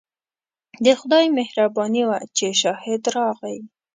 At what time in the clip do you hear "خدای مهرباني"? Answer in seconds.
0.99-2.03